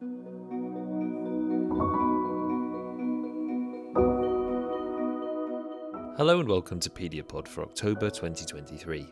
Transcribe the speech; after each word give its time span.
Hello 0.00 0.08
and 6.40 6.48
welcome 6.48 6.80
to 6.80 6.88
Pediapod 6.88 7.46
for 7.46 7.62
October 7.62 8.08
2023. 8.08 9.06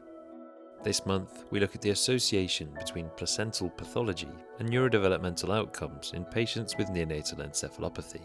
This 0.82 1.04
month, 1.04 1.44
we 1.50 1.60
look 1.60 1.74
at 1.74 1.82
the 1.82 1.90
association 1.90 2.74
between 2.78 3.10
placental 3.18 3.68
pathology 3.68 4.30
and 4.60 4.70
neurodevelopmental 4.70 5.54
outcomes 5.54 6.12
in 6.14 6.24
patients 6.24 6.74
with 6.78 6.88
neonatal 6.88 7.46
encephalopathy. 7.46 8.22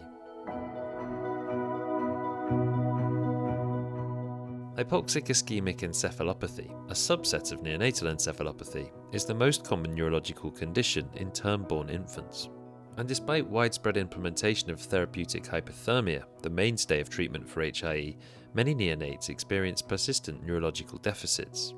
Hypoxic 4.76 5.26
ischemic 5.26 5.82
encephalopathy, 5.82 6.68
a 6.90 6.94
subset 6.94 7.52
of 7.52 7.60
neonatal 7.60 8.12
encephalopathy, 8.12 8.90
is 9.12 9.24
the 9.24 9.32
most 9.32 9.62
common 9.62 9.94
neurological 9.94 10.50
condition 10.50 11.08
in 11.14 11.30
term 11.30 11.62
born 11.62 11.88
infants. 11.88 12.48
And 12.96 13.08
despite 13.08 13.48
widespread 13.48 13.96
implementation 13.96 14.70
of 14.70 14.80
therapeutic 14.80 15.44
hypothermia, 15.44 16.24
the 16.42 16.50
mainstay 16.50 17.00
of 17.00 17.10
treatment 17.10 17.48
for 17.48 17.62
HIE, 17.62 18.16
many 18.54 18.74
neonates 18.74 19.28
experience 19.28 19.82
persistent 19.82 20.44
neurological 20.44 20.98
deficits. 20.98 21.74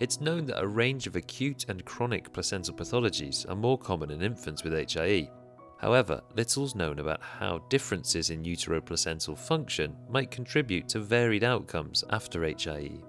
It's 0.00 0.20
known 0.20 0.46
that 0.46 0.60
a 0.60 0.66
range 0.66 1.06
of 1.06 1.14
acute 1.14 1.66
and 1.68 1.84
chronic 1.84 2.32
placental 2.32 2.74
pathologies 2.74 3.48
are 3.48 3.54
more 3.54 3.78
common 3.78 4.10
in 4.10 4.22
infants 4.22 4.64
with 4.64 4.72
HIE. 4.72 5.30
However, 5.78 6.20
little's 6.34 6.74
known 6.74 6.98
about 6.98 7.22
how 7.22 7.58
differences 7.68 8.30
in 8.30 8.42
uteroplacental 8.42 9.38
function 9.38 9.96
might 10.10 10.30
contribute 10.30 10.88
to 10.88 11.00
varied 11.00 11.44
outcomes 11.44 12.02
after 12.10 12.44
HIE. 12.44 13.00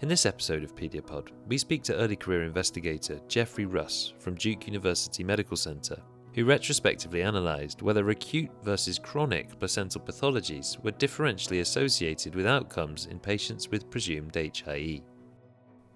In 0.00 0.08
this 0.08 0.26
episode 0.26 0.62
of 0.62 0.76
Pediapod, 0.76 1.30
we 1.48 1.58
speak 1.58 1.82
to 1.84 1.96
early 1.96 2.16
career 2.16 2.44
investigator 2.44 3.20
Jeffrey 3.26 3.64
Russ 3.64 4.12
from 4.18 4.34
Duke 4.34 4.66
University 4.66 5.24
Medical 5.24 5.56
Center 5.56 6.00
who 6.34 6.44
retrospectively 6.44 7.20
analysed 7.20 7.80
whether 7.80 8.10
acute 8.10 8.50
versus 8.62 8.98
chronic 8.98 9.58
placental 9.58 10.00
pathologies 10.00 10.82
were 10.82 10.92
differentially 10.92 11.60
associated 11.60 12.34
with 12.34 12.46
outcomes 12.46 13.06
in 13.06 13.20
patients 13.20 13.70
with 13.70 13.88
presumed 13.88 14.34
HIE. 14.34 15.00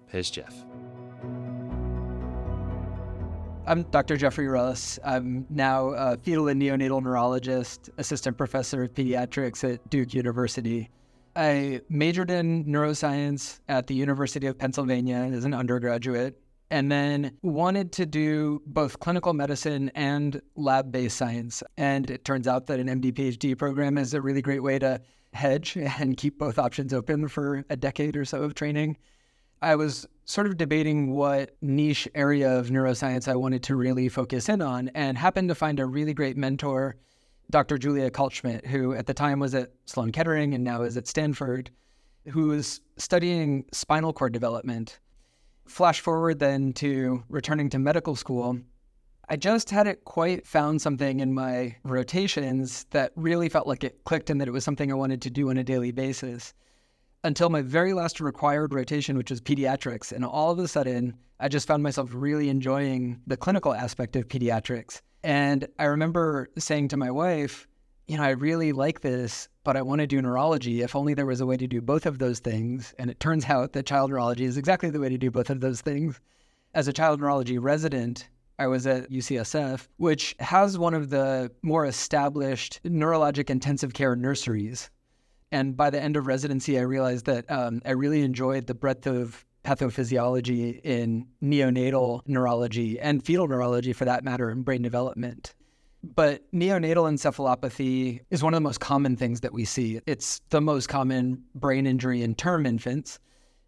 Here's 0.07 0.31
Jeff. 0.31 0.55
I'm 3.67 3.83
Dr. 3.91 4.17
Jeffrey 4.17 4.47
Russ. 4.47 4.97
I'm 5.03 5.45
now 5.49 5.89
a 5.89 6.17
fetal 6.17 6.47
and 6.47 6.59
neonatal 6.59 7.03
neurologist, 7.03 7.89
assistant 7.97 8.37
professor 8.37 8.83
of 8.83 8.93
pediatrics 8.93 9.71
at 9.71 9.87
Duke 9.89 10.13
University. 10.13 10.89
I 11.35 11.81
majored 11.89 12.31
in 12.31 12.65
neuroscience 12.65 13.59
at 13.67 13.87
the 13.87 13.93
University 13.93 14.47
of 14.47 14.57
Pennsylvania 14.57 15.17
as 15.17 15.45
an 15.45 15.53
undergraduate 15.53 16.41
and 16.71 16.91
then 16.91 17.37
wanted 17.41 17.91
to 17.93 18.05
do 18.05 18.61
both 18.65 18.99
clinical 18.99 19.33
medicine 19.33 19.91
and 19.95 20.41
lab 20.55 20.91
based 20.91 21.17
science. 21.17 21.63
And 21.77 22.09
it 22.09 22.25
turns 22.25 22.47
out 22.47 22.67
that 22.67 22.79
an 22.79 22.87
MD 22.87 23.11
PhD 23.11 23.57
program 23.57 23.97
is 23.97 24.13
a 24.13 24.21
really 24.21 24.41
great 24.41 24.61
way 24.61 24.77
to 24.79 25.01
hedge 25.33 25.75
and 25.77 26.17
keep 26.17 26.37
both 26.37 26.59
options 26.59 26.93
open 26.93 27.27
for 27.27 27.63
a 27.69 27.75
decade 27.75 28.15
or 28.15 28.25
so 28.25 28.43
of 28.43 28.53
training. 28.53 28.97
I 29.61 29.75
was 29.75 30.07
sort 30.25 30.47
of 30.47 30.57
debating 30.57 31.11
what 31.11 31.55
niche 31.61 32.07
area 32.15 32.57
of 32.57 32.67
neuroscience 32.67 33.27
I 33.27 33.35
wanted 33.35 33.63
to 33.63 33.75
really 33.75 34.07
focus 34.07 34.47
in 34.47 34.61
on 34.61 34.89
and 34.89 35.17
happened 35.17 35.49
to 35.49 35.55
find 35.55 35.79
a 35.79 35.85
really 35.85 36.13
great 36.13 36.37
mentor, 36.37 36.95
Dr. 37.49 37.77
Julia 37.77 38.11
Kaltschmidt, 38.11 38.65
who 38.67 38.93
at 38.93 39.07
the 39.07 39.13
time 39.13 39.39
was 39.39 39.55
at 39.55 39.71
Sloan 39.85 40.11
Kettering 40.11 40.53
and 40.53 40.63
now 40.63 40.83
is 40.83 40.97
at 40.97 41.07
Stanford, 41.07 41.71
who 42.29 42.47
was 42.47 42.79
studying 42.97 43.65
spinal 43.71 44.13
cord 44.13 44.33
development 44.33 44.99
Flash 45.69 46.01
forward 46.01 46.39
then 46.39 46.73
to 46.73 47.23
returning 47.29 47.69
to 47.69 47.79
medical 47.79 48.15
school. 48.15 48.59
I 49.29 49.35
just 49.35 49.69
hadn't 49.69 50.03
quite 50.03 50.47
found 50.47 50.81
something 50.81 51.19
in 51.19 51.31
my 51.33 51.75
rotations 51.83 52.85
that 52.89 53.11
really 53.15 53.49
felt 53.49 53.67
like 53.67 53.83
it 53.83 54.03
clicked 54.03 54.31
and 54.31 54.41
that 54.41 54.47
it 54.47 54.51
was 54.51 54.63
something 54.63 54.91
I 54.91 54.95
wanted 54.95 55.21
to 55.21 55.29
do 55.29 55.51
on 55.51 55.57
a 55.57 55.63
daily 55.63 55.91
basis 55.91 56.55
until 57.23 57.49
my 57.49 57.61
very 57.61 57.93
last 57.93 58.19
required 58.19 58.73
rotation, 58.73 59.15
which 59.15 59.29
was 59.29 59.41
pediatrics. 59.41 60.11
And 60.11 60.25
all 60.25 60.51
of 60.51 60.57
a 60.57 60.67
sudden, 60.67 61.15
I 61.39 61.47
just 61.49 61.67
found 61.67 61.83
myself 61.83 62.09
really 62.13 62.49
enjoying 62.49 63.21
the 63.27 63.37
clinical 63.37 63.73
aspect 63.73 64.15
of 64.15 64.27
pediatrics. 64.27 65.01
And 65.23 65.67
I 65.77 65.85
remember 65.85 66.49
saying 66.57 66.87
to 66.89 66.97
my 66.97 67.11
wife, 67.11 67.67
you 68.07 68.17
know, 68.17 68.23
I 68.23 68.31
really 68.31 68.71
like 68.71 69.01
this, 69.01 69.47
but 69.69 69.77
I 69.77 69.83
want 69.83 70.01
to 70.01 70.07
do 70.07 70.19
neurology. 70.19 70.81
If 70.81 70.95
only 70.95 71.13
there 71.13 71.27
was 71.27 71.41
a 71.41 71.45
way 71.45 71.55
to 71.55 71.67
do 71.67 71.79
both 71.79 72.07
of 72.07 72.17
those 72.17 72.39
things. 72.39 72.95
And 72.97 73.11
it 73.11 73.19
turns 73.19 73.45
out 73.45 73.73
that 73.73 73.85
child 73.85 74.09
neurology 74.09 74.45
is 74.45 74.57
exactly 74.57 74.89
the 74.89 74.99
way 74.99 75.09
to 75.09 75.17
do 75.19 75.29
both 75.29 75.51
of 75.51 75.61
those 75.61 75.79
things. 75.79 76.19
As 76.73 76.87
a 76.87 76.91
child 76.91 77.21
neurology 77.21 77.59
resident, 77.59 78.29
I 78.57 78.65
was 78.65 78.87
at 78.87 79.11
UCSF, 79.11 79.87
which 79.97 80.35
has 80.39 80.79
one 80.79 80.95
of 80.95 81.11
the 81.11 81.51
more 81.61 81.85
established 81.85 82.79
neurologic 82.83 83.51
intensive 83.51 83.93
care 83.93 84.15
nurseries. 84.15 84.89
And 85.51 85.77
by 85.77 85.91
the 85.91 86.01
end 86.01 86.17
of 86.17 86.25
residency, 86.25 86.79
I 86.79 86.81
realized 86.81 87.27
that 87.27 87.45
um, 87.51 87.79
I 87.85 87.91
really 87.91 88.23
enjoyed 88.23 88.65
the 88.65 88.73
breadth 88.73 89.05
of 89.05 89.45
pathophysiology 89.63 90.81
in 90.83 91.27
neonatal 91.43 92.21
neurology 92.25 92.99
and 92.99 93.23
fetal 93.23 93.47
neurology, 93.47 93.93
for 93.93 94.05
that 94.05 94.23
matter, 94.23 94.49
and 94.49 94.65
brain 94.65 94.81
development. 94.81 95.53
But 96.03 96.49
neonatal 96.53 97.11
encephalopathy 97.11 98.21
is 98.29 98.41
one 98.41 98.53
of 98.53 98.57
the 98.57 98.61
most 98.61 98.79
common 98.79 99.17
things 99.17 99.41
that 99.41 99.53
we 99.53 99.65
see. 99.65 99.99
It's 100.05 100.41
the 100.49 100.61
most 100.61 100.87
common 100.87 101.43
brain 101.55 101.85
injury 101.85 102.21
in 102.23 102.35
term 102.35 102.65
infants. 102.65 103.19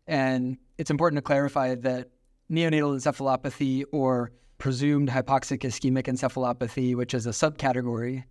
And 0.08 0.58
it's 0.78 0.90
important 0.90 1.18
to 1.18 1.22
clarify 1.22 1.76
that 1.76 2.10
neonatal 2.50 2.96
encephalopathy 2.96 3.84
or 3.92 4.32
presumed 4.58 5.10
hypoxic 5.10 5.60
ischemic 5.60 6.04
encephalopathy, 6.04 6.96
which 6.96 7.14
is 7.14 7.26
a 7.26 7.32
subcategory, 7.32 8.24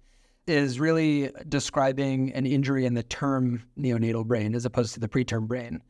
is 0.46 0.80
really 0.80 1.30
describing 1.48 2.32
an 2.32 2.46
injury 2.46 2.86
in 2.86 2.94
the 2.94 3.02
term 3.02 3.62
neonatal 3.78 4.26
brain 4.26 4.54
as 4.54 4.64
opposed 4.64 4.94
to 4.94 5.00
the 5.00 5.08
preterm 5.08 5.46
brain. 5.46 5.82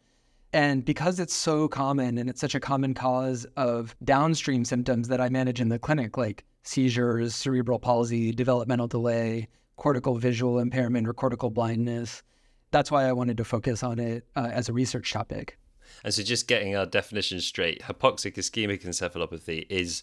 And 0.52 0.84
because 0.84 1.20
it's 1.20 1.34
so 1.34 1.68
common 1.68 2.18
and 2.18 2.28
it's 2.28 2.40
such 2.40 2.56
a 2.56 2.60
common 2.60 2.92
cause 2.92 3.46
of 3.56 3.94
downstream 4.02 4.64
symptoms 4.64 5.08
that 5.08 5.20
I 5.20 5.28
manage 5.28 5.60
in 5.60 5.68
the 5.68 5.78
clinic, 5.78 6.16
like 6.16 6.44
seizures, 6.62 7.34
cerebral 7.34 7.78
palsy, 7.78 8.32
developmental 8.32 8.86
delay, 8.86 9.48
cortical 9.76 10.16
visual 10.16 10.58
impairment, 10.58 11.08
or 11.08 11.14
cortical 11.14 11.50
blindness. 11.50 12.22
That's 12.70 12.90
why 12.90 13.08
I 13.08 13.12
wanted 13.12 13.36
to 13.38 13.44
focus 13.44 13.82
on 13.82 13.98
it 13.98 14.26
uh, 14.36 14.50
as 14.52 14.68
a 14.68 14.72
research 14.72 15.12
topic. 15.12 15.58
And 16.04 16.14
so, 16.14 16.22
just 16.22 16.46
getting 16.46 16.76
our 16.76 16.86
definition 16.86 17.40
straight, 17.40 17.82
hypoxic 17.82 18.34
ischemic 18.34 18.84
encephalopathy 18.84 19.66
is 19.68 20.02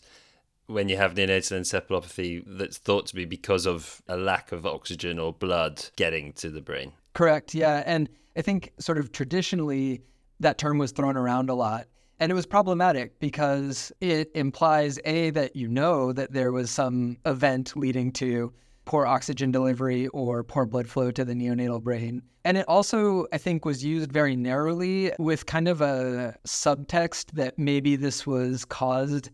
when 0.67 0.89
you 0.89 0.97
have 0.97 1.13
neonatal 1.13 1.59
encephalopathy 1.61 2.43
that's 2.45 2.77
thought 2.77 3.07
to 3.07 3.15
be 3.15 3.25
because 3.25 3.65
of 3.65 4.01
a 4.07 4.17
lack 4.17 4.51
of 4.51 4.65
oxygen 4.65 5.17
or 5.17 5.31
blood 5.31 5.85
getting 5.95 6.33
to 6.33 6.49
the 6.49 6.61
brain. 6.61 6.91
Correct. 7.13 7.55
Yeah. 7.55 7.83
And 7.85 8.09
I 8.35 8.41
think, 8.41 8.73
sort 8.77 8.97
of 8.97 9.11
traditionally, 9.11 10.01
that 10.39 10.57
term 10.57 10.77
was 10.77 10.91
thrown 10.91 11.17
around 11.17 11.49
a 11.49 11.55
lot. 11.55 11.87
And 12.19 12.31
it 12.31 12.35
was 12.35 12.47
problematic 12.47 13.19
because 13.19 13.91
it 14.01 14.31
implies 14.33 14.99
A, 15.05 15.29
that 15.31 15.55
you 15.55 15.67
know 15.67 16.11
that 16.13 16.33
there 16.33 16.51
was 16.51 16.71
some 16.71 17.17
event 17.25 17.75
leading 17.75 18.11
to 18.13 18.51
poor 18.85 19.05
oxygen 19.05 19.51
delivery 19.51 20.07
or 20.07 20.43
poor 20.43 20.65
blood 20.65 20.87
flow 20.87 21.11
to 21.11 21.25
the 21.25 21.33
neonatal 21.33 21.83
brain. 21.83 22.23
And 22.45 22.57
it 22.57 22.65
also, 22.67 23.27
I 23.33 23.37
think, 23.37 23.65
was 23.65 23.83
used 23.83 24.11
very 24.11 24.35
narrowly 24.35 25.11
with 25.19 25.45
kind 25.45 25.67
of 25.67 25.81
a 25.81 26.35
subtext 26.47 27.31
that 27.33 27.59
maybe 27.59 27.97
this 27.97 28.25
was 28.25 28.63
caused 28.65 29.29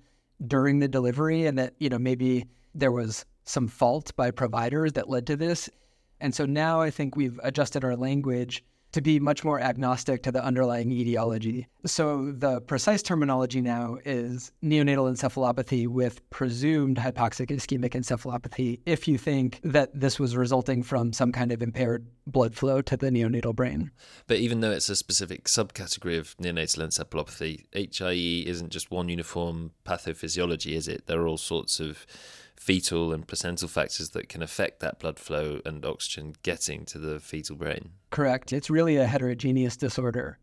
during 0.47 0.79
the 0.79 0.88
delivery 0.88 1.45
and 1.45 1.57
that, 1.59 1.75
you 1.79 1.89
know, 1.89 2.00
maybe 2.00 2.47
there 2.73 2.91
was 2.91 3.23
some 3.45 3.67
fault 3.67 4.13
by 4.15 4.31
providers 4.31 4.94
that 4.94 5.09
led 5.09 5.27
to 5.27 5.35
this. 5.38 5.69
And 6.19 6.33
so 6.33 6.45
now 6.45 6.81
I 6.81 6.89
think 6.89 7.15
we've 7.15 7.39
adjusted 7.44 7.83
our 7.85 7.95
language 7.95 8.63
to 8.93 9.01
be 9.01 9.19
much 9.19 9.43
more 9.43 9.59
agnostic 9.59 10.23
to 10.23 10.31
the 10.31 10.43
underlying 10.43 10.91
etiology. 10.91 11.67
So 11.85 12.31
the 12.31 12.61
precise 12.61 13.01
terminology 13.01 13.59
now 13.59 13.97
is 14.05 14.51
neonatal 14.63 15.11
encephalopathy 15.11 15.87
with 15.87 16.27
presumed 16.29 16.97
hypoxic 16.97 17.49
ischemic 17.49 17.91
encephalopathy 17.91 18.79
if 18.85 19.07
you 19.07 19.18
think 19.18 19.59
that 19.63 19.89
this 20.00 20.19
was 20.19 20.38
resulting 20.38 20.83
from 20.83 21.12
some 21.12 21.31
kind 21.31 21.51
of 21.51 21.62
impaired 21.62 22.07
blood 22.25 22.56
flow 22.56 22.81
to 22.81 22.95
the 22.95 23.09
neonatal 23.09 23.56
brain. 23.56 23.91
But 24.27 24.38
even 24.38 24.62
though 24.62 24.71
it's 24.71 24.89
a 24.89 24.95
specific 24.95 25.45
subcategory 25.45 26.18
of 26.18 26.38
neonatal 26.38 26.88
encephalopathy, 26.88 27.65
HIE 27.73 28.47
isn't 28.47 28.69
just 28.69 28.91
one 28.91 29.09
uniform 29.09 29.71
pathophysiology, 29.85 30.73
is 30.73 30.88
it? 30.88 31.07
There 31.07 31.19
are 31.19 31.27
all 31.27 31.38
sorts 31.38 31.79
of 31.79 32.06
fetal 32.63 33.12
and 33.12 33.27
placental 33.27 33.68
factors 33.68 34.12
that 34.12 34.30
can 34.30 34.42
affect 34.42 34.80
that 34.80 34.98
blood 34.98 35.19
flow 35.19 35.60
and 35.65 35.86
oxygen 35.86 36.33
getting 36.44 36.86
to 36.86 36.98
the 36.98 37.19
fetal 37.19 37.57
brain. 37.57 37.89
Correct. 38.10 38.54
It's 38.54 38.69
really 38.69 38.95
a 38.95 39.06
heterogeneous 39.06 39.75
disorder. 39.75 40.39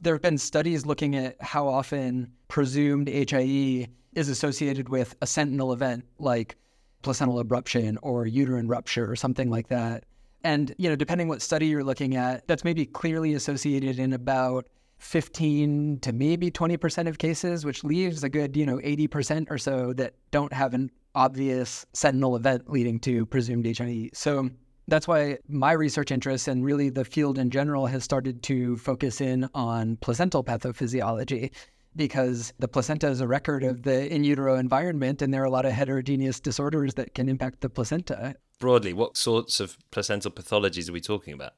There 0.00 0.14
have 0.14 0.22
been 0.22 0.38
studies 0.38 0.86
looking 0.86 1.14
at 1.16 1.36
how 1.42 1.68
often 1.68 2.32
presumed 2.48 3.08
HIE 3.08 3.88
is 4.14 4.30
associated 4.30 4.88
with 4.88 5.14
a 5.20 5.26
sentinel 5.26 5.74
event 5.74 6.06
like 6.18 6.56
placental 7.02 7.44
abruption 7.44 7.98
or 8.00 8.26
uterine 8.26 8.66
rupture 8.66 9.10
or 9.10 9.14
something 9.14 9.50
like 9.50 9.68
that. 9.68 10.04
And, 10.42 10.74
you 10.78 10.88
know, 10.88 10.96
depending 10.96 11.28
what 11.28 11.42
study 11.42 11.66
you're 11.66 11.84
looking 11.84 12.16
at, 12.16 12.48
that's 12.48 12.64
maybe 12.64 12.86
clearly 12.86 13.34
associated 13.34 13.98
in 13.98 14.14
about 14.14 14.66
15 14.96 15.98
to 16.00 16.12
maybe 16.14 16.50
20% 16.50 17.06
of 17.06 17.18
cases, 17.18 17.66
which 17.66 17.84
leaves 17.84 18.24
a 18.24 18.30
good, 18.30 18.56
you 18.56 18.64
know, 18.64 18.78
80% 18.78 19.50
or 19.50 19.58
so 19.58 19.92
that 19.94 20.14
don't 20.30 20.54
have 20.54 20.72
an 20.72 20.90
obvious 21.14 21.86
sentinel 21.92 22.36
event 22.36 22.70
leading 22.70 22.98
to 23.00 23.26
presumed 23.26 23.66
HIE. 23.66 24.10
So 24.12 24.50
that's 24.88 25.06
why 25.06 25.38
my 25.48 25.72
research 25.72 26.10
interests 26.10 26.48
and 26.48 26.64
really 26.64 26.90
the 26.90 27.04
field 27.04 27.38
in 27.38 27.50
general 27.50 27.86
has 27.86 28.04
started 28.04 28.42
to 28.44 28.76
focus 28.76 29.20
in 29.20 29.48
on 29.54 29.96
placental 29.96 30.42
pathophysiology 30.42 31.50
because 31.96 32.52
the 32.58 32.68
placenta 32.68 33.08
is 33.08 33.20
a 33.20 33.26
record 33.26 33.64
of 33.64 33.82
the 33.82 34.12
in 34.12 34.24
utero 34.24 34.56
environment 34.56 35.22
and 35.22 35.32
there 35.34 35.42
are 35.42 35.46
a 35.46 35.50
lot 35.50 35.64
of 35.64 35.72
heterogeneous 35.72 36.40
disorders 36.40 36.94
that 36.94 37.14
can 37.14 37.28
impact 37.28 37.60
the 37.60 37.68
placenta. 37.68 38.34
Broadly, 38.58 38.92
what 38.92 39.16
sorts 39.16 39.60
of 39.60 39.76
placental 39.90 40.30
pathologies 40.30 40.88
are 40.88 40.92
we 40.92 41.00
talking 41.00 41.34
about? 41.34 41.52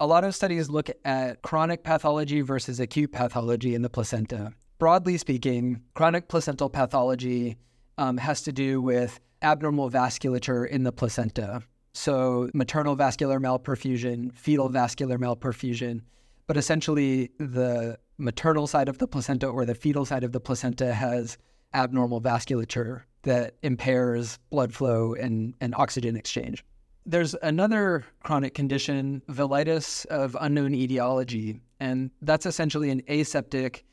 A 0.00 0.06
lot 0.06 0.24
of 0.24 0.34
studies 0.34 0.70
look 0.70 0.90
at 1.04 1.42
chronic 1.42 1.82
pathology 1.82 2.40
versus 2.40 2.78
acute 2.78 3.12
pathology 3.12 3.74
in 3.74 3.82
the 3.82 3.90
placenta. 3.90 4.52
Broadly 4.78 5.18
speaking, 5.18 5.82
chronic 5.94 6.28
placental 6.28 6.70
pathology 6.70 7.56
um, 7.98 8.16
has 8.16 8.42
to 8.42 8.52
do 8.52 8.80
with 8.80 9.20
abnormal 9.42 9.90
vasculature 9.90 10.66
in 10.66 10.84
the 10.84 10.92
placenta. 10.92 11.62
So, 11.92 12.48
maternal 12.54 12.94
vascular 12.94 13.40
malperfusion, 13.40 14.32
fetal 14.34 14.68
vascular 14.68 15.18
malperfusion, 15.18 16.02
but 16.46 16.56
essentially 16.56 17.30
the 17.38 17.98
maternal 18.18 18.66
side 18.66 18.88
of 18.88 18.98
the 18.98 19.08
placenta 19.08 19.46
or 19.46 19.64
the 19.64 19.74
fetal 19.74 20.04
side 20.04 20.24
of 20.24 20.32
the 20.32 20.40
placenta 20.40 20.94
has 20.94 21.38
abnormal 21.74 22.20
vasculature 22.20 23.02
that 23.22 23.56
impairs 23.62 24.38
blood 24.50 24.72
flow 24.72 25.14
and, 25.14 25.54
and 25.60 25.74
oxygen 25.74 26.16
exchange. 26.16 26.64
There's 27.04 27.34
another 27.42 28.04
chronic 28.22 28.54
condition, 28.54 29.22
villitis 29.28 30.06
of 30.06 30.36
unknown 30.40 30.74
etiology, 30.74 31.60
and 31.80 32.10
that's 32.22 32.46
essentially 32.46 32.90
an 32.90 33.02
aseptic 33.08 33.84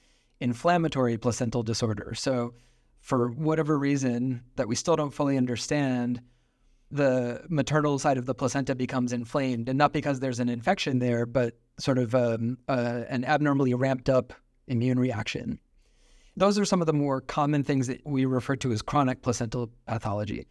inflammatory 0.41 1.17
placental 1.17 1.63
disorder. 1.63 2.13
So, 2.13 2.53
for 3.05 3.29
whatever 3.29 3.77
reason 3.77 4.41
that 4.55 4.67
we 4.67 4.75
still 4.75 4.95
don't 4.95 5.13
fully 5.13 5.37
understand, 5.37 6.19
the 6.89 7.45
maternal 7.49 7.99
side 7.99 8.17
of 8.17 8.25
the 8.25 8.33
placenta 8.33 8.73
becomes 8.73 9.13
inflamed, 9.13 9.69
and 9.69 9.77
not 9.77 9.93
because 9.93 10.19
there's 10.19 10.39
an 10.39 10.49
infection 10.49 10.97
there, 10.97 11.27
but 11.27 11.53
sort 11.77 11.99
of 11.99 12.15
um, 12.15 12.57
uh, 12.67 13.03
an 13.07 13.23
abnormally 13.23 13.75
ramped 13.75 14.09
up 14.09 14.33
immune 14.65 14.97
reaction. 14.97 15.59
Those 16.35 16.57
are 16.57 16.65
some 16.65 16.81
of 16.81 16.87
the 16.87 16.93
more 16.93 17.21
common 17.21 17.63
things 17.63 17.85
that 17.85 18.01
we 18.07 18.25
refer 18.25 18.55
to 18.55 18.71
as 18.71 18.81
chronic 18.81 19.21
placental 19.21 19.69
pathology. 19.85 20.47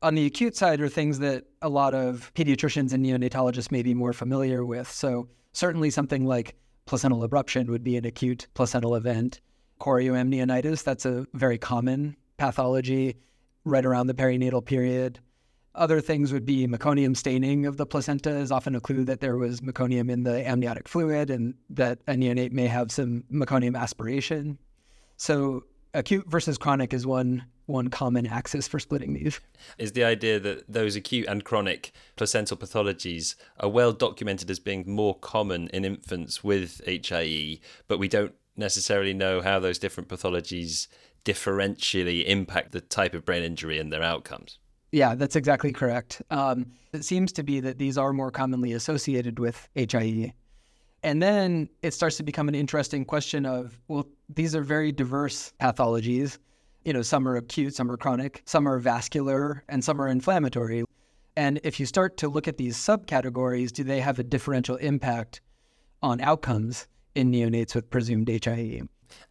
On 0.00 0.14
the 0.14 0.26
acute 0.26 0.54
side 0.54 0.80
are 0.80 0.88
things 0.88 1.18
that 1.18 1.46
a 1.60 1.68
lot 1.68 1.92
of 1.92 2.30
pediatricians 2.36 2.92
and 2.92 3.04
neonatologists 3.04 3.72
may 3.72 3.82
be 3.82 3.94
more 3.94 4.12
familiar 4.12 4.64
with. 4.64 4.88
So, 4.88 5.28
certainly 5.54 5.90
something 5.90 6.24
like 6.24 6.54
placental 6.84 7.28
abruption 7.28 7.68
would 7.68 7.82
be 7.82 7.96
an 7.96 8.04
acute 8.04 8.46
placental 8.54 8.94
event. 8.94 9.40
Chorioamnionitis, 9.80 10.82
that's 10.82 11.04
a 11.04 11.26
very 11.34 11.58
common 11.58 12.16
pathology 12.36 13.16
right 13.64 13.84
around 13.84 14.06
the 14.06 14.14
perinatal 14.14 14.64
period. 14.64 15.20
Other 15.74 16.00
things 16.00 16.32
would 16.32 16.46
be 16.46 16.66
meconium 16.66 17.14
staining 17.14 17.66
of 17.66 17.76
the 17.76 17.84
placenta 17.84 18.30
is 18.30 18.50
often 18.50 18.74
a 18.74 18.80
clue 18.80 19.04
that 19.04 19.20
there 19.20 19.36
was 19.36 19.60
meconium 19.60 20.10
in 20.10 20.22
the 20.22 20.46
amniotic 20.48 20.88
fluid 20.88 21.28
and 21.28 21.54
that 21.70 21.98
a 22.06 22.12
neonate 22.12 22.52
may 22.52 22.66
have 22.66 22.90
some 22.90 23.24
meconium 23.30 23.78
aspiration. 23.78 24.58
So 25.18 25.64
acute 25.92 26.30
versus 26.30 26.56
chronic 26.56 26.94
is 26.94 27.06
one 27.06 27.44
one 27.66 27.88
common 27.88 28.26
axis 28.26 28.68
for 28.68 28.78
splitting 28.78 29.12
these. 29.12 29.40
Is 29.76 29.92
the 29.92 30.04
idea 30.04 30.38
that 30.38 30.72
those 30.72 30.94
acute 30.94 31.26
and 31.26 31.44
chronic 31.44 31.92
placental 32.14 32.56
pathologies 32.56 33.34
are 33.58 33.68
well 33.68 33.92
documented 33.92 34.48
as 34.50 34.60
being 34.60 34.84
more 34.86 35.18
common 35.18 35.68
in 35.68 35.84
infants 35.84 36.44
with 36.44 36.80
HIE, 36.86 37.58
but 37.88 37.98
we 37.98 38.06
don't 38.06 38.34
necessarily 38.56 39.14
know 39.14 39.40
how 39.40 39.58
those 39.58 39.78
different 39.78 40.08
pathologies 40.08 40.88
differentially 41.24 42.24
impact 42.24 42.72
the 42.72 42.80
type 42.80 43.14
of 43.14 43.24
brain 43.24 43.42
injury 43.42 43.78
and 43.78 43.92
their 43.92 44.02
outcomes? 44.02 44.58
Yeah, 44.92 45.14
that's 45.14 45.36
exactly 45.36 45.72
correct. 45.72 46.22
Um, 46.30 46.72
it 46.92 47.04
seems 47.04 47.32
to 47.32 47.42
be 47.42 47.60
that 47.60 47.78
these 47.78 47.98
are 47.98 48.12
more 48.12 48.30
commonly 48.30 48.72
associated 48.72 49.38
with 49.38 49.68
HIE. 49.74 50.32
And 51.02 51.22
then 51.22 51.68
it 51.82 51.92
starts 51.92 52.16
to 52.16 52.22
become 52.22 52.48
an 52.48 52.54
interesting 52.54 53.04
question 53.04 53.44
of 53.44 53.80
well, 53.88 54.06
these 54.28 54.56
are 54.56 54.62
very 54.62 54.92
diverse 54.92 55.52
pathologies. 55.60 56.38
You 56.84 56.92
know, 56.92 57.02
some 57.02 57.28
are 57.28 57.36
acute, 57.36 57.74
some 57.74 57.90
are 57.90 57.96
chronic, 57.96 58.42
some 58.44 58.66
are 58.66 58.78
vascular, 58.78 59.64
and 59.68 59.84
some 59.84 60.00
are 60.00 60.08
inflammatory. 60.08 60.84
And 61.36 61.60
if 61.64 61.78
you 61.78 61.86
start 61.86 62.16
to 62.18 62.28
look 62.28 62.48
at 62.48 62.56
these 62.56 62.76
subcategories, 62.76 63.72
do 63.72 63.84
they 63.84 64.00
have 64.00 64.18
a 64.18 64.24
differential 64.24 64.76
impact 64.76 65.40
on 66.02 66.20
outcomes 66.20 66.86
in 67.16 67.30
neonates 67.30 67.74
with 67.74 67.90
presumed 67.90 68.28
HIE? 68.28 68.82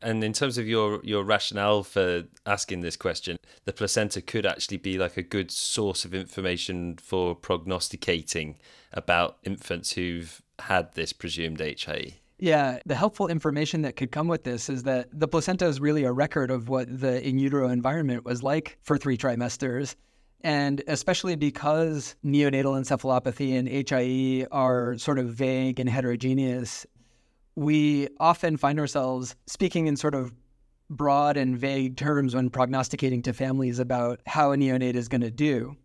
And 0.02 0.24
in 0.24 0.34
terms 0.34 0.58
of 0.58 0.68
your 0.68 1.00
your 1.04 1.24
rationale 1.24 1.84
for 1.84 2.24
asking 2.46 2.82
this 2.82 2.98
question, 2.98 3.38
the 3.66 3.74
placenta 3.74 4.22
could 4.22 4.46
actually 4.46 4.78
be 4.78 4.98
like 4.98 5.18
a 5.18 5.24
good 5.24 5.52
source 5.52 6.06
of 6.06 6.14
information 6.14 6.98
for 6.98 7.36
prognosticating 7.36 8.58
about 8.94 9.38
infants 9.44 9.94
who've 9.94 10.42
had 10.60 10.94
this 10.94 11.14
presumed 11.14 11.60
HIE. 11.60 12.16
Yeah, 12.38 12.80
the 12.86 12.96
helpful 12.96 13.28
information 13.28 13.82
that 13.84 13.96
could 13.96 14.12
come 14.12 14.28
with 14.28 14.44
this 14.44 14.70
is 14.70 14.84
that 14.84 15.08
the 15.14 15.28
placenta 15.28 15.66
is 15.66 15.80
really 15.80 16.04
a 16.04 16.12
record 16.12 16.52
of 16.52 16.68
what 16.68 16.88
the 17.00 17.26
in 17.26 17.40
utero 17.40 17.70
environment 17.70 18.26
was 18.26 18.44
like 18.44 18.78
for 18.82 18.98
three 18.98 19.18
trimesters. 19.18 19.96
And 20.42 20.84
especially 20.88 21.36
because 21.36 22.16
neonatal 22.24 22.78
encephalopathy 22.80 23.58
and 23.58 23.68
HIE 23.68 24.46
are 24.52 24.98
sort 24.98 25.18
of 25.18 25.30
vague 25.30 25.80
and 25.80 25.90
heterogeneous, 25.90 26.86
we 27.56 28.10
often 28.20 28.58
find 28.58 28.80
ourselves 28.80 29.36
speaking 29.48 29.88
in 29.88 29.96
sort 29.96 30.16
of 30.16 30.34
broad 30.90 31.38
and 31.38 31.58
vague 31.58 31.98
terms 31.98 32.36
when 32.36 32.50
prognosticating 32.50 33.22
to 33.24 33.34
families 33.34 33.80
about 33.80 34.20
how 34.26 34.52
a 34.52 34.58
neonate 34.58 34.96
is 34.96 35.08
going 35.08 35.22
to 35.22 35.32
do. 35.32 35.76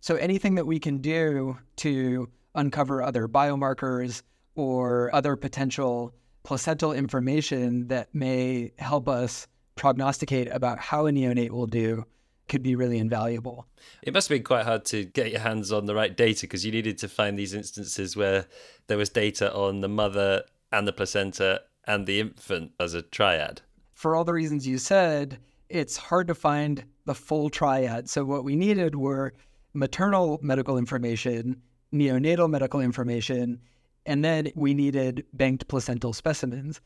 So 0.00 0.16
anything 0.16 0.54
that 0.54 0.66
we 0.66 0.78
can 0.78 0.98
do 0.98 1.58
to 1.76 2.28
uncover 2.54 3.02
other 3.02 3.28
biomarkers 3.28 4.22
or 4.54 5.14
other 5.14 5.36
potential 5.36 6.14
placental 6.44 6.92
information 6.92 7.88
that 7.88 8.14
may 8.14 8.72
help 8.78 9.08
us 9.08 9.46
prognosticate 9.74 10.48
about 10.50 10.78
how 10.78 11.06
a 11.06 11.10
neonate 11.10 11.50
will 11.50 11.66
do 11.66 12.04
could 12.48 12.62
be 12.62 12.74
really 12.74 12.98
invaluable. 12.98 13.66
It 14.02 14.14
must 14.14 14.28
have 14.28 14.36
been 14.36 14.44
quite 14.44 14.64
hard 14.64 14.84
to 14.86 15.04
get 15.04 15.30
your 15.30 15.40
hands 15.40 15.70
on 15.70 15.84
the 15.84 15.94
right 15.94 16.16
data 16.16 16.42
because 16.42 16.64
you 16.64 16.72
needed 16.72 16.96
to 16.98 17.08
find 17.08 17.38
these 17.38 17.52
instances 17.52 18.16
where 18.16 18.46
there 18.86 18.96
was 18.96 19.10
data 19.10 19.52
on 19.54 19.82
the 19.82 19.88
mother 19.88 20.44
and 20.72 20.86
the 20.86 20.92
placenta 20.92 21.62
and 21.86 22.06
the 22.06 22.20
infant 22.20 22.72
as 22.78 22.94
a 22.94 23.02
triad. 23.02 23.62
For 23.94 24.14
all 24.14 24.24
the 24.24 24.32
reasons 24.32 24.66
you 24.66 24.78
said, 24.78 25.38
it's 25.68 25.96
hard 25.96 26.28
to 26.28 26.34
find 26.34 26.84
the 27.04 27.14
full 27.14 27.50
triad. 27.50 28.08
So, 28.08 28.24
what 28.24 28.44
we 28.44 28.56
needed 28.56 28.94
were 28.94 29.34
maternal 29.74 30.38
medical 30.42 30.78
information, 30.78 31.62
neonatal 31.92 32.48
medical 32.48 32.80
information, 32.80 33.60
and 34.06 34.24
then 34.24 34.50
we 34.54 34.74
needed 34.74 35.26
banked 35.32 35.68
placental 35.68 36.12
specimens. 36.12 36.80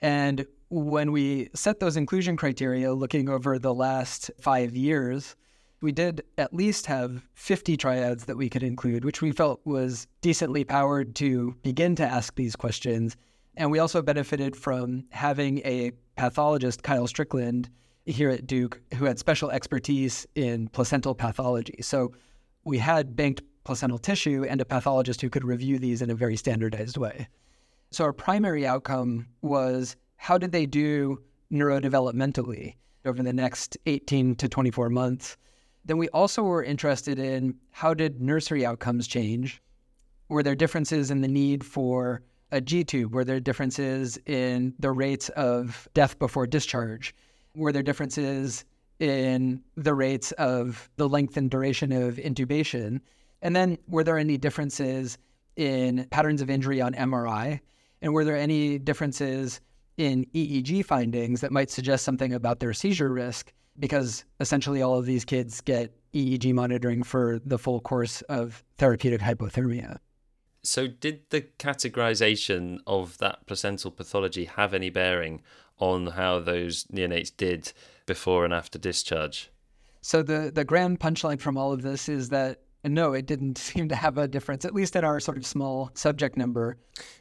And 0.00 0.46
when 0.68 1.12
we 1.12 1.48
set 1.54 1.80
those 1.80 1.96
inclusion 1.96 2.36
criteria, 2.36 2.92
looking 2.92 3.28
over 3.28 3.58
the 3.58 3.74
last 3.74 4.30
five 4.40 4.76
years, 4.76 5.36
we 5.80 5.92
did 5.92 6.22
at 6.36 6.52
least 6.52 6.86
have 6.86 7.22
50 7.34 7.76
triads 7.76 8.24
that 8.24 8.36
we 8.36 8.48
could 8.48 8.62
include, 8.62 9.04
which 9.04 9.22
we 9.22 9.32
felt 9.32 9.60
was 9.64 10.06
decently 10.20 10.64
powered 10.64 11.14
to 11.16 11.54
begin 11.62 11.94
to 11.96 12.04
ask 12.04 12.34
these 12.34 12.56
questions. 12.56 13.16
And 13.56 13.70
we 13.70 13.78
also 13.78 14.02
benefited 14.02 14.56
from 14.56 15.04
having 15.10 15.58
a 15.64 15.92
pathologist, 16.16 16.82
Kyle 16.82 17.06
Strickland, 17.06 17.68
here 18.06 18.30
at 18.30 18.46
Duke, 18.46 18.80
who 18.94 19.04
had 19.04 19.18
special 19.18 19.50
expertise 19.50 20.26
in 20.34 20.68
placental 20.68 21.14
pathology. 21.14 21.82
So 21.82 22.12
we 22.64 22.78
had 22.78 23.14
banked 23.14 23.42
placental 23.64 23.98
tissue 23.98 24.46
and 24.48 24.60
a 24.60 24.64
pathologist 24.64 25.20
who 25.20 25.28
could 25.28 25.44
review 25.44 25.78
these 25.78 26.02
in 26.02 26.10
a 26.10 26.14
very 26.14 26.36
standardized 26.36 26.96
way. 26.96 27.28
So 27.90 28.04
our 28.04 28.12
primary 28.12 28.66
outcome 28.66 29.26
was 29.42 29.96
how 30.16 30.38
did 30.38 30.52
they 30.52 30.66
do 30.66 31.22
neurodevelopmentally 31.52 32.74
over 33.04 33.22
the 33.22 33.32
next 33.32 33.76
18 33.86 34.36
to 34.36 34.48
24 34.48 34.90
months? 34.90 35.36
Then 35.88 35.96
we 35.96 36.10
also 36.10 36.42
were 36.42 36.62
interested 36.62 37.18
in 37.18 37.54
how 37.70 37.94
did 37.94 38.20
nursery 38.20 38.64
outcomes 38.64 39.08
change? 39.08 39.62
Were 40.28 40.42
there 40.42 40.54
differences 40.54 41.10
in 41.10 41.22
the 41.22 41.28
need 41.28 41.64
for 41.64 42.20
a 42.52 42.60
G 42.60 42.84
tube? 42.84 43.14
Were 43.14 43.24
there 43.24 43.40
differences 43.40 44.18
in 44.26 44.74
the 44.78 44.92
rates 44.92 45.30
of 45.30 45.88
death 45.94 46.18
before 46.18 46.46
discharge? 46.46 47.14
Were 47.54 47.72
there 47.72 47.82
differences 47.82 48.66
in 48.98 49.62
the 49.76 49.94
rates 49.94 50.32
of 50.32 50.90
the 50.96 51.08
length 51.08 51.38
and 51.38 51.50
duration 51.50 51.90
of 51.90 52.16
intubation? 52.16 53.00
And 53.40 53.56
then 53.56 53.78
were 53.88 54.04
there 54.04 54.18
any 54.18 54.36
differences 54.36 55.16
in 55.56 56.06
patterns 56.10 56.42
of 56.42 56.50
injury 56.50 56.82
on 56.82 56.92
MRI? 56.92 57.60
And 58.02 58.12
were 58.12 58.26
there 58.26 58.36
any 58.36 58.78
differences 58.78 59.62
in 59.96 60.26
EEG 60.34 60.84
findings 60.84 61.40
that 61.40 61.50
might 61.50 61.70
suggest 61.70 62.04
something 62.04 62.34
about 62.34 62.60
their 62.60 62.74
seizure 62.74 63.10
risk? 63.10 63.54
Because 63.78 64.24
essentially 64.40 64.82
all 64.82 64.98
of 64.98 65.06
these 65.06 65.24
kids 65.24 65.60
get 65.60 65.94
EEG 66.14 66.52
monitoring 66.54 67.02
for 67.02 67.40
the 67.44 67.58
full 67.58 67.80
course 67.80 68.22
of 68.22 68.64
therapeutic 68.78 69.20
hypothermia. 69.20 69.98
So, 70.62 70.86
did 70.86 71.30
the 71.30 71.42
categorization 71.42 72.80
of 72.86 73.18
that 73.18 73.46
placental 73.46 73.90
pathology 73.90 74.44
have 74.46 74.74
any 74.74 74.90
bearing 74.90 75.42
on 75.78 76.08
how 76.08 76.40
those 76.40 76.84
neonates 76.84 77.34
did 77.34 77.72
before 78.06 78.44
and 78.44 78.52
after 78.52 78.78
discharge? 78.78 79.50
So 80.00 80.22
the 80.22 80.50
the 80.52 80.64
grand 80.64 81.00
punchline 81.00 81.40
from 81.40 81.56
all 81.56 81.72
of 81.72 81.82
this 81.82 82.08
is 82.08 82.28
that 82.30 82.60
no, 82.84 83.12
it 83.12 83.26
didn't 83.26 83.58
seem 83.68 83.88
to 83.88 83.94
have 83.94 84.18
a 84.18 84.28
difference, 84.28 84.64
at 84.64 84.74
least 84.74 84.96
at 84.96 85.04
our 85.04 85.20
sort 85.20 85.36
of 85.36 85.46
small 85.46 85.90
subject 85.94 86.36
number. 86.36 86.76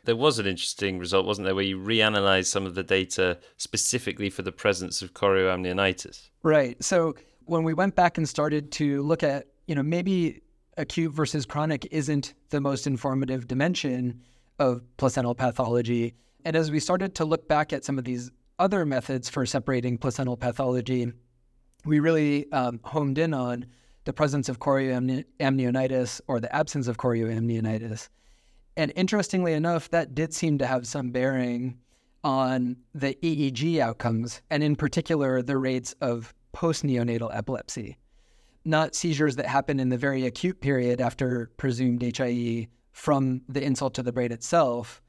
There 0.06 0.16
was 0.16 0.40
an 0.40 0.46
interesting 0.46 1.00
result, 1.00 1.26
wasn't 1.26 1.46
there, 1.46 1.56
where 1.56 1.64
you 1.64 1.78
reanalyzed 1.78 2.48
some 2.48 2.66
of 2.66 2.76
the 2.76 2.84
data 2.84 3.40
specifically 3.58 4.30
for 4.30 4.42
the 4.42 4.52
presence 4.52 5.02
of 5.02 5.14
chorioamnionitis. 5.14 6.30
Right. 6.44 6.82
So 6.84 7.16
when 7.46 7.64
we 7.64 7.74
went 7.74 7.96
back 7.96 8.18
and 8.18 8.28
started 8.28 8.72
to 8.74 9.02
look 9.02 9.24
at, 9.24 9.48
you 9.68 9.76
know, 9.76 9.84
maybe 9.84 10.42
acute 10.78 11.12
versus 11.12 11.46
chronic 11.46 11.88
isn't 11.92 12.34
the 12.50 12.62
most 12.62 12.88
informative 12.88 13.48
dimension 13.48 14.22
of 14.60 14.82
placental 14.98 15.36
pathology. 15.36 16.14
And 16.46 16.56
as 16.56 16.72
we 16.72 16.80
started 16.80 17.16
to 17.16 17.26
look 17.26 17.48
back 17.48 17.74
at 17.74 17.84
some 17.84 17.98
of 17.98 18.06
these 18.06 18.32
other 18.60 18.86
methods 18.86 19.30
for 19.30 19.46
separating 19.46 19.98
placental 19.98 20.38
pathology, 20.38 21.12
we 21.86 22.00
really 22.00 22.52
um, 22.52 22.80
homed 22.84 23.18
in 23.18 23.34
on 23.34 23.66
the 24.08 24.14
presence 24.14 24.48
of 24.48 24.58
chorioamnionitis 24.60 26.22
or 26.28 26.40
the 26.40 26.56
absence 26.56 26.88
of 26.88 26.98
chorioamnionitis. 26.98 28.08
And 28.78 28.94
interestingly 28.96 29.52
enough, 29.52 29.90
that 29.90 30.16
did 30.16 30.34
seem 30.34 30.58
to 30.60 30.66
have 30.66 30.88
some 30.88 31.12
bearing 31.12 31.78
on 32.24 32.78
the 32.96 33.16
EEG 33.22 33.80
outcomes, 33.80 34.42
and 34.50 34.64
in 34.64 34.78
particular, 34.78 35.42
the 35.42 35.58
rates 35.58 35.94
of 36.00 36.34
post 36.54 36.86
neonatal 36.86 37.36
epilepsy. 37.36 37.98
Not 38.64 38.96
seizures 38.96 39.36
that 39.36 39.46
happen 39.46 39.78
in 39.78 39.90
the 39.90 39.98
very 39.98 40.26
acute 40.26 40.62
period 40.62 41.02
after 41.02 41.52
presumed 41.58 42.02
HIE 42.02 42.70
from 42.94 43.42
the 43.50 43.62
insult 43.62 43.94
to 43.96 44.04
the 44.04 44.14
brain 44.14 44.32
itself, 44.32 45.02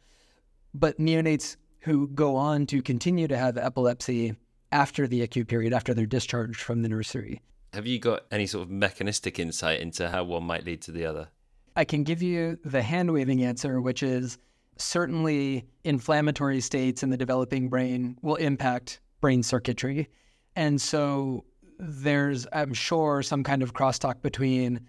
but 0.74 0.98
neonates 0.98 1.56
who 1.82 2.08
go 2.08 2.34
on 2.34 2.66
to 2.66 2.82
continue 2.82 3.28
to 3.28 3.36
have 3.36 3.56
epilepsy 3.56 4.34
after 4.72 5.06
the 5.06 5.22
acute 5.22 5.46
period, 5.46 5.72
after 5.72 5.94
they're 5.94 6.04
discharged 6.04 6.60
from 6.60 6.82
the 6.82 6.88
nursery. 6.88 7.40
Have 7.74 7.86
you 7.86 7.98
got 7.98 8.24
any 8.30 8.46
sort 8.46 8.62
of 8.62 8.70
mechanistic 8.70 9.38
insight 9.38 9.80
into 9.80 10.08
how 10.08 10.24
one 10.24 10.44
might 10.44 10.64
lead 10.64 10.82
to 10.82 10.92
the 10.92 11.04
other? 11.04 11.28
I 11.76 11.84
can 11.84 12.02
give 12.02 12.22
you 12.22 12.58
the 12.64 12.82
hand 12.82 13.12
waving 13.12 13.44
answer, 13.44 13.80
which 13.80 14.02
is 14.02 14.38
certainly 14.76 15.66
inflammatory 15.84 16.60
states 16.60 17.02
in 17.02 17.10
the 17.10 17.16
developing 17.16 17.68
brain 17.68 18.16
will 18.22 18.36
impact 18.36 19.00
brain 19.20 19.42
circuitry. 19.42 20.08
And 20.56 20.80
so 20.80 21.44
there's, 21.78 22.46
I'm 22.52 22.74
sure, 22.74 23.22
some 23.22 23.44
kind 23.44 23.62
of 23.62 23.74
crosstalk 23.74 24.22
between 24.22 24.80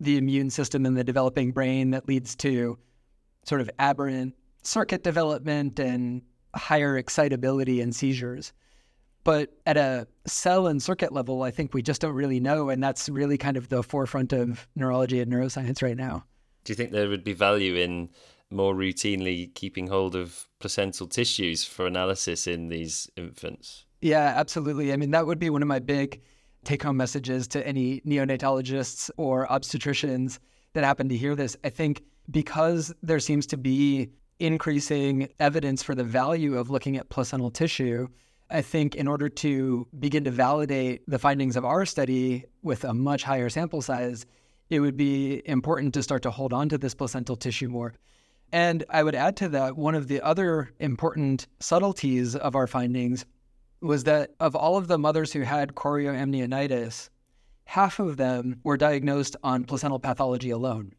the 0.00 0.16
immune 0.16 0.50
system 0.50 0.86
and 0.86 0.96
the 0.96 1.04
developing 1.04 1.52
brain 1.52 1.90
that 1.90 2.08
leads 2.08 2.34
to 2.36 2.78
sort 3.44 3.60
of 3.60 3.70
aberrant 3.78 4.34
circuit 4.62 5.02
development 5.02 5.78
and 5.78 6.22
higher 6.54 6.96
excitability 6.96 7.80
and 7.80 7.94
seizures. 7.94 8.52
But 9.24 9.52
at 9.66 9.76
a 9.76 10.06
cell 10.26 10.66
and 10.66 10.82
circuit 10.82 11.12
level, 11.12 11.42
I 11.42 11.50
think 11.50 11.74
we 11.74 11.82
just 11.82 12.00
don't 12.00 12.14
really 12.14 12.40
know. 12.40 12.70
And 12.70 12.82
that's 12.82 13.08
really 13.08 13.38
kind 13.38 13.56
of 13.56 13.68
the 13.68 13.82
forefront 13.82 14.32
of 14.32 14.66
neurology 14.74 15.20
and 15.20 15.32
neuroscience 15.32 15.82
right 15.82 15.96
now. 15.96 16.24
Do 16.64 16.72
you 16.72 16.76
think 16.76 16.90
there 16.90 17.08
would 17.08 17.24
be 17.24 17.32
value 17.32 17.76
in 17.76 18.10
more 18.50 18.74
routinely 18.74 19.52
keeping 19.54 19.86
hold 19.86 20.14
of 20.14 20.48
placental 20.58 21.06
tissues 21.06 21.64
for 21.64 21.86
analysis 21.86 22.46
in 22.46 22.68
these 22.68 23.08
infants? 23.16 23.86
Yeah, 24.00 24.34
absolutely. 24.36 24.92
I 24.92 24.96
mean, 24.96 25.12
that 25.12 25.26
would 25.26 25.38
be 25.38 25.50
one 25.50 25.62
of 25.62 25.68
my 25.68 25.78
big 25.78 26.20
take 26.64 26.82
home 26.82 26.96
messages 26.96 27.48
to 27.48 27.66
any 27.66 28.00
neonatologists 28.00 29.10
or 29.16 29.46
obstetricians 29.48 30.38
that 30.74 30.84
happen 30.84 31.08
to 31.08 31.16
hear 31.16 31.34
this. 31.34 31.56
I 31.64 31.70
think 31.70 32.02
because 32.30 32.92
there 33.02 33.20
seems 33.20 33.46
to 33.48 33.56
be 33.56 34.10
increasing 34.38 35.28
evidence 35.40 35.82
for 35.82 35.94
the 35.94 36.04
value 36.04 36.56
of 36.56 36.70
looking 36.70 36.96
at 36.96 37.08
placental 37.08 37.50
tissue, 37.50 38.08
I 38.52 38.60
think 38.60 38.94
in 38.94 39.08
order 39.08 39.30
to 39.30 39.86
begin 39.98 40.24
to 40.24 40.30
validate 40.30 41.02
the 41.08 41.18
findings 41.18 41.56
of 41.56 41.64
our 41.64 41.86
study 41.86 42.44
with 42.62 42.84
a 42.84 42.92
much 42.92 43.22
higher 43.22 43.48
sample 43.48 43.80
size, 43.80 44.26
it 44.68 44.80
would 44.80 44.96
be 44.96 45.42
important 45.46 45.94
to 45.94 46.02
start 46.02 46.22
to 46.22 46.30
hold 46.30 46.52
on 46.52 46.68
to 46.68 46.76
this 46.76 46.94
placental 46.94 47.36
tissue 47.36 47.68
more. 47.68 47.94
And 48.52 48.84
I 48.90 49.02
would 49.02 49.14
add 49.14 49.38
to 49.38 49.48
that 49.48 49.78
one 49.78 49.94
of 49.94 50.06
the 50.06 50.20
other 50.20 50.70
important 50.78 51.46
subtleties 51.60 52.36
of 52.36 52.54
our 52.54 52.66
findings 52.66 53.24
was 53.80 54.04
that 54.04 54.32
of 54.38 54.54
all 54.54 54.76
of 54.76 54.86
the 54.86 54.98
mothers 54.98 55.32
who 55.32 55.40
had 55.40 55.74
chorioamnionitis, 55.74 57.08
half 57.64 57.98
of 57.98 58.18
them 58.18 58.60
were 58.64 58.76
diagnosed 58.76 59.34
on 59.42 59.64
placental 59.64 59.98
pathology 59.98 60.50
alone. 60.50 60.92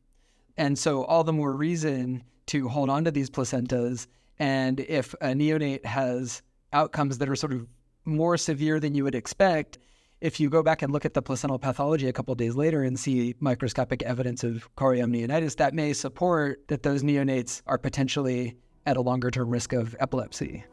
And 0.57 0.77
so 0.77 1.05
all 1.05 1.23
the 1.23 1.33
more 1.33 1.55
reason 1.55 2.23
to 2.47 2.67
hold 2.67 2.89
on 2.89 3.05
to 3.05 3.11
these 3.11 3.29
placentas. 3.29 4.07
And 4.39 4.79
if 4.79 5.13
a 5.21 5.27
neonate 5.27 5.85
has 5.85 6.41
outcomes 6.73 7.17
that 7.19 7.29
are 7.29 7.35
sort 7.35 7.53
of 7.53 7.67
more 8.05 8.37
severe 8.37 8.79
than 8.79 8.95
you 8.95 9.03
would 9.03 9.15
expect, 9.15 9.77
if 10.21 10.39
you 10.39 10.49
go 10.49 10.63
back 10.63 10.81
and 10.81 10.91
look 10.93 11.05
at 11.05 11.13
the 11.13 11.21
placental 11.21 11.59
pathology 11.59 12.07
a 12.07 12.13
couple 12.13 12.33
days 12.35 12.55
later 12.55 12.83
and 12.83 12.97
see 12.97 13.35
microscopic 13.39 14.01
evidence 14.03 14.43
of 14.43 14.73
chorioamnionitis, 14.75 15.57
that 15.57 15.73
may 15.73 15.93
support 15.93 16.67
that 16.67 16.83
those 16.83 17.03
neonates 17.03 17.61
are 17.67 17.77
potentially 17.77 18.55
at 18.85 18.97
a 18.97 19.01
longer 19.01 19.29
term 19.29 19.49
risk 19.49 19.73
of 19.73 19.95
epilepsy. 19.99 20.63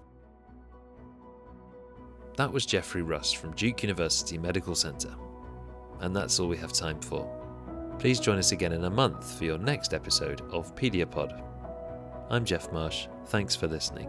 That 2.37 2.53
was 2.53 2.65
Jeffrey 2.65 3.03
Russ 3.03 3.33
from 3.33 3.55
Duke 3.55 3.83
University 3.83 4.39
Medical 4.39 4.75
Center. 4.75 5.15
And 6.01 6.15
that's 6.15 6.39
all 6.41 6.49
we 6.49 6.57
have 6.57 6.73
time 6.73 7.01
for. 7.01 7.29
Please 7.99 8.21
join 8.21 8.39
us 8.39 8.53
again 8.53 8.73
in 8.73 8.85
a 8.85 8.91
month 8.91 9.37
for 9.37 9.45
your 9.45 9.59
next 9.59 9.93
episode 9.93 10.41
of 10.53 10.75
Pediapod. 10.75 11.43
I'm 12.31 12.45
Jeff 12.45 12.73
Marsh. 12.73 13.09
Thanks 13.27 13.55
for 13.55 13.67
listening. 13.67 14.09